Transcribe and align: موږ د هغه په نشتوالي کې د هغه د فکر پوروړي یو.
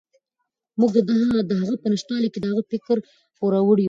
موږ 0.79 0.91
د 1.49 1.51
هغه 1.61 1.75
په 1.81 1.87
نشتوالي 1.93 2.29
کې 2.31 2.39
د 2.41 2.45
هغه 2.51 2.61
د 2.63 2.67
فکر 2.73 2.97
پوروړي 3.37 3.63
یو. 3.69 3.79